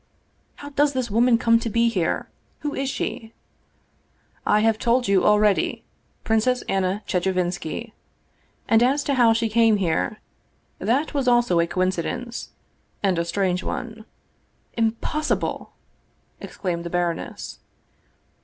[0.55, 2.27] "How does this woman come to be here?
[2.61, 3.33] Who is she?"
[4.47, 5.83] "I have told you already;
[6.23, 7.91] Princess Anna Chechevinski.
[8.67, 10.17] And as to how she came here,
[10.79, 12.49] that was also a coincidence,
[13.03, 14.05] and a strange one."
[14.75, 15.73] "Impossible!"
[16.39, 17.59] exclaimed the baroness.